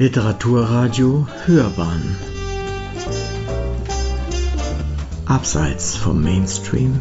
Literaturradio 0.00 1.26
Hörbahn. 1.44 2.16
Abseits 5.26 5.96
vom 5.96 6.22
Mainstream. 6.22 7.00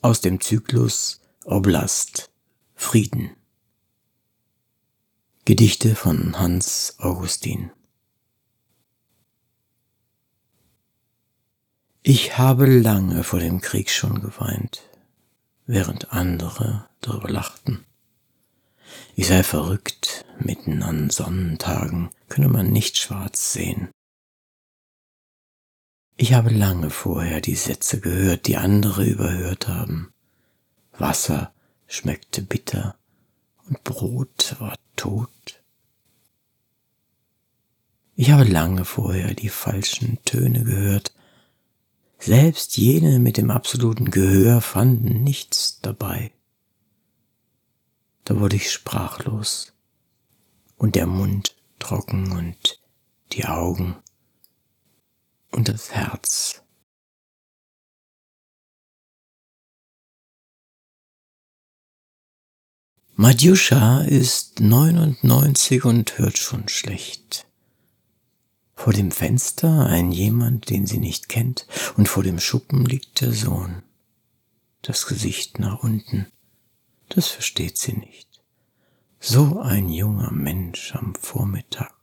Aus 0.00 0.22
dem 0.22 0.40
Zyklus 0.40 1.20
Oblast 1.44 2.30
Frieden. 2.74 3.36
Gedichte 5.44 5.94
von 5.94 6.38
Hans 6.38 6.96
Augustin. 7.00 7.70
Ich 12.02 12.38
habe 12.38 12.64
lange 12.64 13.24
vor 13.24 13.40
dem 13.40 13.60
Krieg 13.60 13.90
schon 13.90 14.22
geweint, 14.22 14.88
während 15.66 16.12
andere 16.12 16.88
darüber 17.00 17.30
lachten. 17.30 17.84
Ich 19.16 19.26
sei 19.26 19.42
verrückt, 19.42 20.24
mitten 20.38 20.82
an 20.82 21.10
Sonnentagen 21.10 22.10
könne 22.28 22.48
man 22.48 22.70
nicht 22.70 22.98
schwarz 22.98 23.52
sehen. 23.52 23.88
Ich 26.16 26.32
habe 26.32 26.50
lange 26.50 26.90
vorher 26.90 27.40
die 27.40 27.56
Sätze 27.56 28.00
gehört, 28.00 28.46
die 28.46 28.56
andere 28.56 29.04
überhört 29.04 29.68
haben. 29.68 30.12
Wasser 30.92 31.52
schmeckte 31.86 32.42
bitter 32.42 32.96
und 33.66 33.82
Brot 33.82 34.56
war 34.60 34.76
tot. 34.96 35.62
Ich 38.14 38.30
habe 38.30 38.44
lange 38.44 38.84
vorher 38.84 39.34
die 39.34 39.48
falschen 39.48 40.22
Töne 40.24 40.62
gehört, 40.62 41.12
selbst 42.18 42.76
jene 42.76 43.18
mit 43.18 43.36
dem 43.36 43.50
absoluten 43.50 44.10
Gehör 44.10 44.60
fanden 44.60 45.22
nichts 45.22 45.80
dabei. 45.80 46.32
Da 48.24 48.40
wurde 48.40 48.56
ich 48.56 48.70
sprachlos 48.70 49.72
und 50.76 50.94
der 50.94 51.06
Mund 51.06 51.56
trocken 51.78 52.32
und 52.32 52.80
die 53.32 53.44
Augen 53.44 53.96
und 55.50 55.68
das 55.68 55.92
Herz. 55.92 56.62
Madjuscha 63.16 64.00
ist 64.02 64.58
99 64.58 65.84
und 65.84 66.18
hört 66.18 66.36
schon 66.36 66.68
schlecht. 66.68 67.46
Vor 68.74 68.92
dem 68.92 69.10
Fenster 69.10 69.86
ein 69.86 70.12
jemand, 70.12 70.68
den 70.68 70.86
sie 70.86 70.98
nicht 70.98 71.28
kennt, 71.28 71.66
und 71.96 72.08
vor 72.08 72.22
dem 72.22 72.40
Schuppen 72.40 72.84
liegt 72.84 73.20
der 73.20 73.32
Sohn. 73.32 73.82
Das 74.82 75.06
Gesicht 75.06 75.58
nach 75.58 75.82
unten, 75.82 76.26
das 77.08 77.28
versteht 77.28 77.78
sie 77.78 77.94
nicht. 77.94 78.28
So 79.20 79.60
ein 79.60 79.88
junger 79.88 80.32
Mensch 80.32 80.94
am 80.94 81.14
Vormittag, 81.14 81.94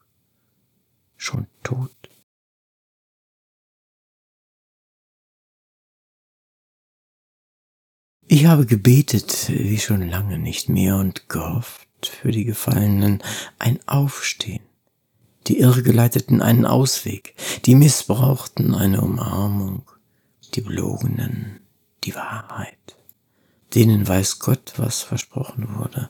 schon 1.17 1.45
tot. 1.61 1.91
Ich 8.27 8.45
habe 8.45 8.65
gebetet 8.65 9.49
wie 9.49 9.77
schon 9.77 10.07
lange 10.07 10.39
nicht 10.39 10.69
mehr 10.69 10.95
und 10.95 11.27
gehofft 11.27 12.07
für 12.07 12.31
die 12.31 12.45
Gefallenen 12.45 13.21
ein 13.59 13.85
Aufstehen 13.87 14.70
die 15.47 15.59
Irrgeleiteten 15.59 16.41
einen 16.41 16.65
Ausweg, 16.65 17.35
die 17.65 17.75
Missbrauchten 17.75 18.75
eine 18.75 19.01
Umarmung, 19.01 19.89
die 20.53 20.61
Belogenen 20.61 21.61
die 22.03 22.15
Wahrheit. 22.15 22.97
Denen 23.73 24.07
weiß 24.07 24.39
Gott, 24.39 24.73
was 24.77 25.01
versprochen 25.01 25.77
wurde, 25.77 26.09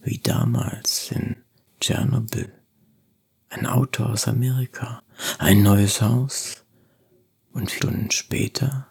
wie 0.00 0.18
damals 0.18 1.10
in 1.10 1.36
Tschernobyl. 1.80 2.52
Ein 3.50 3.66
Auto 3.66 4.04
aus 4.04 4.28
Amerika, 4.28 5.02
ein 5.38 5.62
neues 5.62 6.00
Haus 6.00 6.64
und 7.52 7.70
Stunden 7.70 8.10
später 8.10 8.88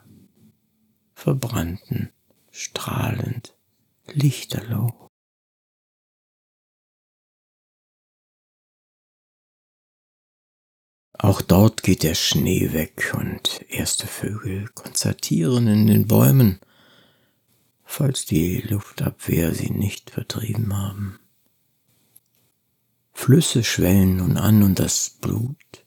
verbrannten, 1.16 2.12
strahlend, 2.52 3.56
lichterloh. 4.08 5.11
Auch 11.22 11.44
dort 11.44 11.84
geht 11.84 12.02
der 12.02 12.16
Schnee 12.16 12.74
weg 12.74 13.14
und 13.16 13.64
erste 13.70 14.08
Vögel 14.08 14.68
konzertieren 14.70 15.68
in 15.68 15.86
den 15.86 16.08
Bäumen, 16.08 16.60
falls 17.84 18.26
die 18.26 18.58
Luftabwehr 18.62 19.54
sie 19.54 19.70
nicht 19.70 20.10
vertrieben 20.10 20.76
haben. 20.76 21.20
Flüsse 23.14 23.64
schwellen 23.64 24.18
nun 24.18 24.36
an 24.36 24.64
und 24.64 24.80
das 24.80 25.12
Blut 25.22 25.86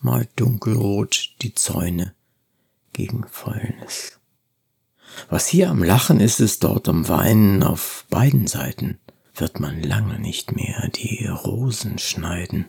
malt 0.00 0.30
dunkelrot 0.34 1.36
die 1.42 1.54
Zäune 1.54 2.16
gegen 2.92 3.24
Fäulnis. 3.28 4.18
Was 5.28 5.46
hier 5.46 5.70
am 5.70 5.84
Lachen 5.84 6.18
ist, 6.18 6.40
ist 6.40 6.64
dort 6.64 6.88
am 6.88 7.06
Weinen 7.06 7.62
auf 7.62 8.04
beiden 8.10 8.48
Seiten, 8.48 8.98
wird 9.32 9.60
man 9.60 9.80
lange 9.80 10.18
nicht 10.18 10.56
mehr 10.56 10.88
die 10.88 11.24
Rosen 11.26 12.00
schneiden. 12.00 12.66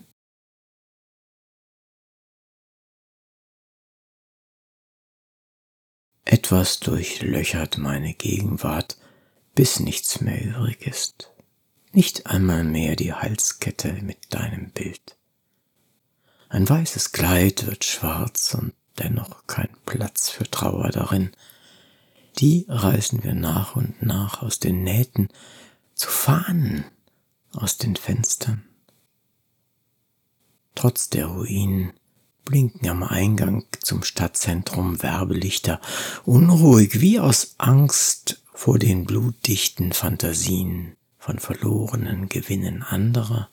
Etwas 6.26 6.80
durchlöchert 6.80 7.78
meine 7.78 8.14
Gegenwart, 8.14 8.98
bis 9.56 9.80
nichts 9.80 10.22
mehr 10.22 10.42
übrig 10.44 10.88
ist. 10.88 11.32
Nicht 11.92 12.28
einmal 12.28 12.64
mehr 12.64 12.96
die 12.96 13.14
Halskette 13.14 13.94
mit 14.02 14.34
deinem 14.34 14.72
Bild. 14.72 15.18
Ein 16.50 16.68
weißes 16.68 17.12
Kleid 17.12 17.66
wird 17.66 17.84
schwarz 17.84 18.54
und 18.54 18.74
dennoch 19.00 19.48
kein 19.48 19.70
Platz 19.86 20.30
für 20.30 20.50
Trauer 20.50 20.90
darin. 20.90 21.32
Die 22.40 22.66
reißen 22.68 23.24
wir 23.24 23.34
nach 23.34 23.76
und 23.76 24.02
nach 24.02 24.42
aus 24.42 24.60
den 24.60 24.84
Nähten 24.84 25.30
zu 25.94 26.10
Fahnen 26.10 26.86
aus 27.52 27.78
den 27.78 27.96
Fenstern. 27.96 28.64
Trotz 30.76 31.10
der 31.10 31.28
Ruinen 31.28 31.94
blinken 32.46 32.90
am 32.90 33.04
Eingang 33.04 33.66
zum 33.82 34.04
Stadtzentrum 34.04 35.02
Werbelichter, 35.02 35.80
unruhig 36.26 37.00
wie 37.02 37.20
aus 37.20 37.56
Angst 37.58 38.42
vor 38.54 38.80
den 38.80 39.06
blutdichten 39.06 39.94
Fantasien 39.94 40.96
von 41.18 41.40
verlorenen 41.40 42.30
Gewinnen 42.30 42.84
anderer. 42.84 43.50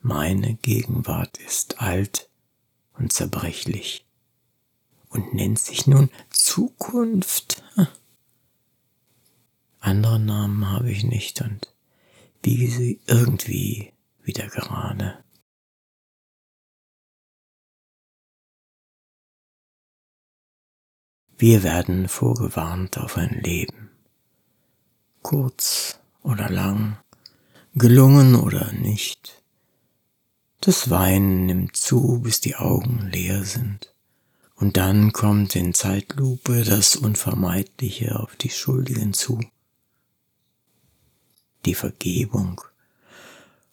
Meine 0.00 0.54
Gegenwart 0.54 1.38
ist 1.38 1.80
alt 1.80 2.30
und 2.94 3.12
zerbrechlich 3.12 4.06
und 5.10 5.34
nennt 5.34 5.58
sich 5.58 5.86
nun 5.86 6.10
Zukunft. 6.30 7.62
Andere 9.80 10.20
Namen 10.20 10.70
habe 10.70 10.90
ich 10.90 11.04
nicht 11.04 11.40
und 11.40 11.72
biege 12.42 12.70
sie 12.70 13.00
irgendwie 13.06 13.92
wieder 14.22 14.46
gerade. 14.48 15.22
Wir 21.40 21.62
werden 21.62 22.06
vorgewarnt 22.08 22.98
auf 22.98 23.16
ein 23.16 23.40
Leben. 23.42 23.88
Kurz 25.22 25.98
oder 26.22 26.50
lang, 26.50 26.98
gelungen 27.74 28.34
oder 28.34 28.72
nicht. 28.72 29.42
Das 30.60 30.90
Weinen 30.90 31.46
nimmt 31.46 31.76
zu, 31.76 32.20
bis 32.20 32.42
die 32.42 32.56
Augen 32.56 33.08
leer 33.10 33.44
sind. 33.44 33.94
Und 34.54 34.76
dann 34.76 35.14
kommt 35.14 35.56
in 35.56 35.72
Zeitlupe 35.72 36.62
das 36.62 36.94
Unvermeidliche 36.94 38.20
auf 38.20 38.36
die 38.36 38.50
Schuldigen 38.50 39.14
zu. 39.14 39.40
Die 41.64 41.74
Vergebung. 41.74 42.60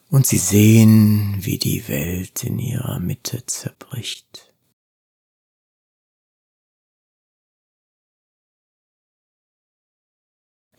Und 0.08 0.26
sie 0.26 0.38
sehen, 0.38 1.36
wie 1.40 1.58
die 1.58 1.86
Welt 1.88 2.44
in 2.44 2.58
ihrer 2.58 2.98
Mitte 2.98 3.44
zerbricht. 3.44 4.47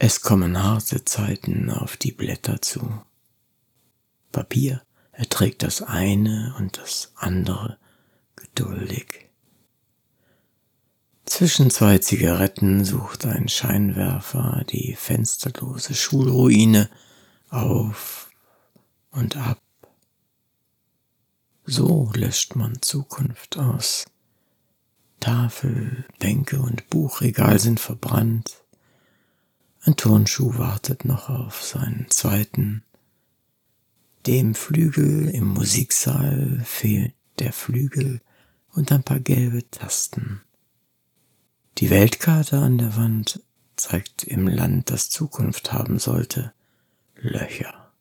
Es 0.01 0.21
kommen 0.21 0.63
harte 0.63 1.03
Zeiten 1.03 1.69
auf 1.69 1.97
die 1.97 2.13
Blätter 2.13 2.61
zu. 2.61 3.01
Papier 4.31 4.81
erträgt 5.11 5.61
das 5.61 5.81
eine 5.81 6.55
und 6.57 6.77
das 6.77 7.11
andere 7.15 7.77
geduldig. 8.37 9.27
Zwischen 11.25 11.69
zwei 11.69 11.97
Zigaretten 11.97 12.85
sucht 12.85 13.25
ein 13.25 13.49
Scheinwerfer 13.49 14.63
die 14.69 14.95
fensterlose 14.95 15.93
Schulruine 15.93 16.89
auf 17.49 18.31
und 19.11 19.35
ab. 19.35 19.61
So 21.65 22.09
löscht 22.15 22.55
man 22.55 22.81
Zukunft 22.81 23.57
aus. 23.57 24.05
Tafel, 25.19 26.05
Bänke 26.19 26.61
und 26.61 26.89
Buchregal 26.89 27.59
sind 27.59 27.81
verbrannt. 27.81 28.58
Ein 29.81 29.95
Turnschuh 29.95 30.57
wartet 30.57 31.05
noch 31.05 31.29
auf 31.29 31.63
seinen 31.63 32.07
zweiten. 32.09 32.83
Dem 34.27 34.53
Flügel 34.53 35.29
im 35.29 35.47
Musiksaal 35.47 36.61
fehlt 36.65 37.13
der 37.39 37.53
Flügel 37.53 38.19
und 38.73 38.91
ein 38.91 39.03
paar 39.03 39.19
gelbe 39.19 39.69
Tasten. 39.71 40.41
Die 41.77 41.89
Weltkarte 41.89 42.59
an 42.59 42.77
der 42.77 42.97
Wand 42.97 43.41
zeigt 43.77 44.23
im 44.25 44.47
Land, 44.47 44.89
das 44.89 45.09
Zukunft 45.09 45.71
haben 45.71 45.97
sollte, 45.97 46.53
Löcher. 47.15 47.91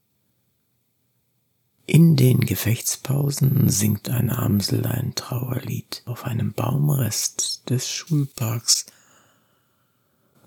In 1.87 2.17
den 2.17 2.41
Gefechtspausen 2.41 3.71
singt 3.71 4.11
ein 4.11 4.31
Amsel 4.31 4.85
ein 4.85 5.15
Trauerlied 5.15 6.03
auf 6.05 6.25
einem 6.25 6.53
Baumrest 6.53 7.71
des 7.71 7.89
Schulparks 7.89 8.87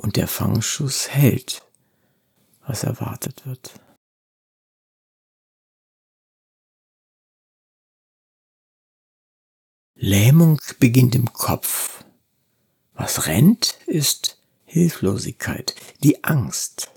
und 0.01 0.15
der 0.15 0.27
Fangschuss 0.27 1.09
hält, 1.09 1.63
was 2.65 2.83
erwartet 2.83 3.45
wird. 3.45 3.79
Lähmung 9.93 10.59
beginnt 10.79 11.13
im 11.13 11.31
Kopf. 11.31 12.03
Was 12.93 13.27
rennt, 13.27 13.77
ist 13.85 14.39
Hilflosigkeit, 14.65 15.75
die 16.03 16.23
Angst. 16.23 16.89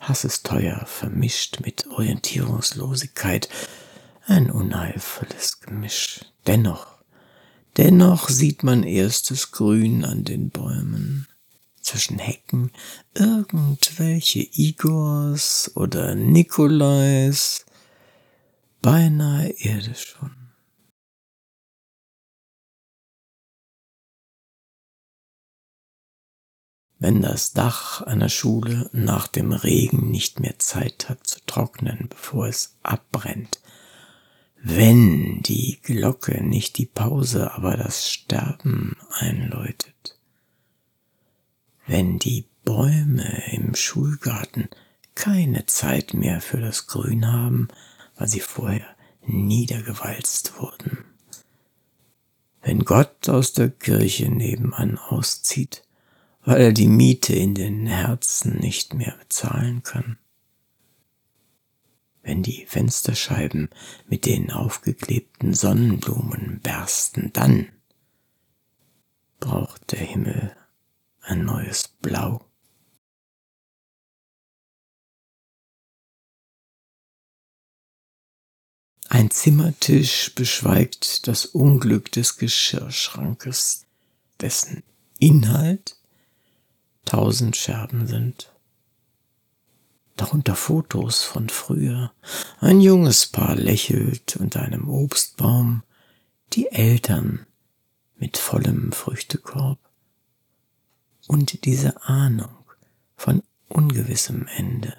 Hass 0.00 0.24
ist 0.24 0.44
teuer, 0.44 0.84
vermischt 0.84 1.60
mit 1.60 1.86
Orientierungslosigkeit, 1.86 3.48
ein 4.26 4.50
unheilvolles 4.50 5.60
Gemisch. 5.60 6.20
Dennoch, 6.46 6.93
dennoch 7.76 8.28
sieht 8.28 8.62
man 8.62 8.82
erstes 8.82 9.50
Grün 9.52 10.04
an 10.04 10.24
den 10.24 10.50
Bäumen. 10.50 11.26
Zwischen 11.80 12.18
Hecken 12.18 12.70
irgendwelche 13.14 14.40
Igors 14.40 15.70
oder 15.74 16.14
Nikolais, 16.14 17.66
beinahe 18.80 19.50
Erde 19.50 19.94
schon. 19.94 20.44
wenn 27.04 27.20
das 27.20 27.52
Dach 27.52 28.00
einer 28.00 28.30
Schule 28.30 28.88
nach 28.92 29.26
dem 29.26 29.52
Regen 29.52 30.10
nicht 30.10 30.40
mehr 30.40 30.58
Zeit 30.58 31.10
hat 31.10 31.26
zu 31.26 31.38
trocknen, 31.44 32.06
bevor 32.08 32.46
es 32.46 32.78
abbrennt, 32.82 33.60
wenn 34.66 35.42
die 35.42 35.78
Glocke 35.82 36.42
nicht 36.42 36.78
die 36.78 36.86
Pause, 36.86 37.52
aber 37.52 37.76
das 37.76 38.10
Sterben 38.10 38.96
einläutet, 39.10 40.18
wenn 41.86 42.18
die 42.18 42.46
Bäume 42.64 43.42
im 43.52 43.74
Schulgarten 43.74 44.70
keine 45.14 45.66
Zeit 45.66 46.14
mehr 46.14 46.40
für 46.40 46.60
das 46.62 46.86
Grün 46.86 47.30
haben, 47.30 47.68
weil 48.16 48.26
sie 48.26 48.40
vorher 48.40 48.86
niedergewalzt 49.26 50.58
wurden, 50.58 51.04
wenn 52.62 52.86
Gott 52.86 53.28
aus 53.28 53.52
der 53.52 53.68
Kirche 53.68 54.30
nebenan 54.30 54.96
auszieht, 54.96 55.84
weil 56.42 56.62
er 56.62 56.72
die 56.72 56.88
Miete 56.88 57.34
in 57.34 57.54
den 57.54 57.86
Herzen 57.86 58.60
nicht 58.60 58.94
mehr 58.94 59.14
bezahlen 59.18 59.82
kann. 59.82 60.16
Wenn 62.24 62.42
die 62.42 62.64
Fensterscheiben 62.64 63.68
mit 64.08 64.24
den 64.24 64.50
aufgeklebten 64.50 65.52
Sonnenblumen 65.52 66.58
bersten, 66.60 67.30
dann 67.34 67.68
braucht 69.40 69.92
der 69.92 70.00
Himmel 70.00 70.56
ein 71.20 71.44
neues 71.44 71.86
Blau. 71.86 72.42
Ein 79.10 79.30
Zimmertisch 79.30 80.34
beschweigt 80.34 81.28
das 81.28 81.44
Unglück 81.44 82.10
des 82.10 82.38
Geschirrschrankes, 82.38 83.84
dessen 84.40 84.82
Inhalt 85.18 85.98
tausend 87.04 87.54
Scherben 87.54 88.06
sind. 88.06 88.53
Darunter 90.16 90.54
Fotos 90.54 91.24
von 91.24 91.48
früher. 91.48 92.12
Ein 92.60 92.80
junges 92.80 93.26
Paar 93.26 93.56
lächelt 93.56 94.36
unter 94.36 94.62
einem 94.62 94.88
Obstbaum, 94.88 95.82
die 96.52 96.70
Eltern 96.70 97.46
mit 98.16 98.36
vollem 98.36 98.92
Früchtekorb. 98.92 99.78
Und 101.26 101.64
diese 101.64 102.04
Ahnung 102.04 102.54
von 103.16 103.42
ungewissem 103.68 104.46
Ende. 104.46 104.96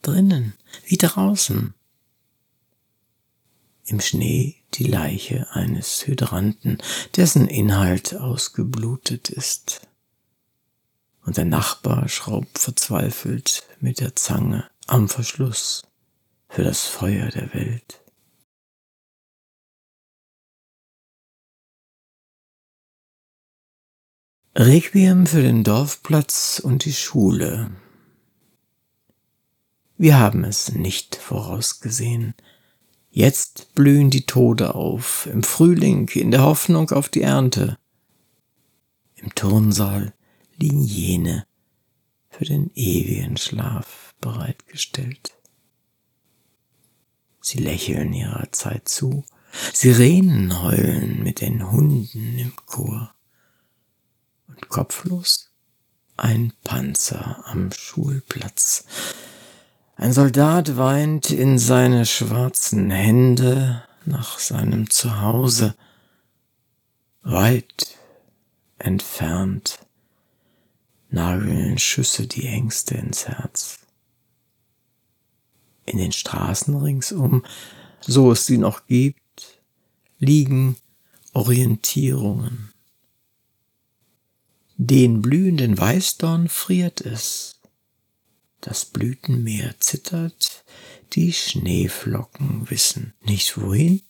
Drinnen 0.00 0.54
wie 0.86 0.96
draußen. 0.96 1.74
Im 3.84 4.00
Schnee 4.00 4.56
die 4.74 4.84
Leiche 4.84 5.46
eines 5.50 6.06
Hydranten, 6.06 6.78
dessen 7.16 7.48
Inhalt 7.48 8.14
ausgeblutet 8.14 9.28
ist 9.28 9.82
und 11.24 11.36
der 11.36 11.44
Nachbar 11.44 12.08
schraubt 12.08 12.58
verzweifelt 12.58 13.66
mit 13.80 14.00
der 14.00 14.16
Zange 14.16 14.68
am 14.86 15.08
Verschluss 15.08 15.82
für 16.48 16.64
das 16.64 16.84
Feuer 16.84 17.28
der 17.28 17.52
Welt. 17.54 18.02
Requiem 24.54 25.26
für 25.26 25.40
den 25.40 25.64
Dorfplatz 25.64 26.60
und 26.62 26.84
die 26.84 26.92
Schule. 26.92 27.70
Wir 29.96 30.18
haben 30.18 30.44
es 30.44 30.72
nicht 30.72 31.16
vorausgesehen. 31.16 32.34
Jetzt 33.10 33.74
blühen 33.74 34.10
die 34.10 34.26
Tode 34.26 34.74
auf, 34.74 35.26
im 35.26 35.42
Frühling, 35.42 36.08
in 36.08 36.30
der 36.30 36.42
Hoffnung 36.42 36.90
auf 36.90 37.08
die 37.08 37.22
Ernte. 37.22 37.78
Im 39.14 39.34
Turnsaal 39.34 40.12
liegen 40.62 40.82
jene 40.82 41.46
für 42.30 42.44
den 42.44 42.70
ewigen 42.74 43.36
Schlaf 43.36 44.14
bereitgestellt. 44.20 45.34
Sie 47.40 47.58
lächeln 47.58 48.12
ihrer 48.12 48.50
Zeit 48.52 48.88
zu, 48.88 49.24
Sirenen 49.74 50.62
heulen 50.62 51.22
mit 51.22 51.40
den 51.40 51.70
Hunden 51.70 52.38
im 52.38 52.54
Chor 52.64 53.12
und 54.46 54.68
kopflos 54.68 55.50
ein 56.16 56.52
Panzer 56.62 57.44
am 57.46 57.72
Schulplatz. 57.72 58.84
Ein 59.96 60.12
Soldat 60.12 60.76
weint 60.76 61.30
in 61.30 61.58
seine 61.58 62.06
schwarzen 62.06 62.90
Hände 62.90 63.82
nach 64.04 64.38
seinem 64.38 64.88
Zuhause, 64.88 65.74
weit 67.22 67.98
entfernt 68.78 69.80
nageln 71.12 71.78
Schüsse 71.78 72.26
die 72.26 72.46
Ängste 72.46 72.94
ins 72.96 73.28
Herz. 73.28 73.78
In 75.84 75.98
den 75.98 76.12
Straßen 76.12 76.76
ringsum, 76.76 77.44
so 78.00 78.32
es 78.32 78.46
sie 78.46 78.58
noch 78.58 78.86
gibt, 78.86 79.60
liegen 80.18 80.76
Orientierungen. 81.32 82.72
Den 84.76 85.22
blühenden 85.22 85.78
Weißdorn 85.78 86.48
friert 86.48 87.00
es, 87.02 87.60
das 88.60 88.84
Blütenmeer 88.84 89.78
zittert, 89.80 90.64
die 91.12 91.32
Schneeflocken 91.32 92.70
wissen 92.70 93.12
nicht 93.20 93.60
wohin. 93.60 94.02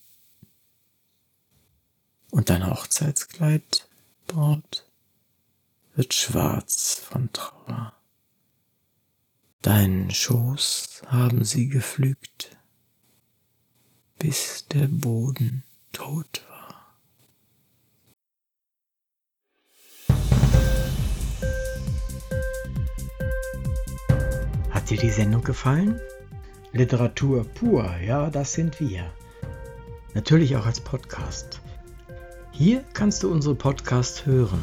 Und 2.30 2.48
dein 2.48 2.68
Hochzeitskleid, 2.68 3.88
Braut, 4.26 4.86
wird 5.94 6.14
schwarz 6.14 6.94
von 6.94 7.30
Trauer. 7.32 7.92
Deinen 9.60 10.10
Schoß 10.10 11.02
haben 11.06 11.44
sie 11.44 11.68
gepflügt, 11.68 12.56
bis 14.18 14.66
der 14.68 14.88
Boden 14.88 15.62
tot 15.92 16.42
war. 16.48 16.96
Hat 24.70 24.90
dir 24.90 24.98
die 24.98 25.10
Sendung 25.10 25.44
gefallen? 25.44 26.00
Literatur 26.72 27.44
pur, 27.44 27.94
ja, 27.98 28.30
das 28.30 28.54
sind 28.54 28.80
wir. 28.80 29.12
Natürlich 30.14 30.56
auch 30.56 30.66
als 30.66 30.80
Podcast. 30.80 31.60
Hier 32.50 32.82
kannst 32.94 33.22
du 33.22 33.30
unsere 33.30 33.54
Podcasts 33.54 34.26
hören 34.26 34.62